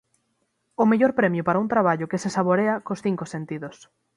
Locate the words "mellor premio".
0.91-1.43